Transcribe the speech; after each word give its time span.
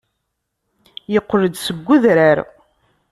Yeqqel-d 1.13 1.55
seg 1.65 1.77
udrar. 1.95 2.37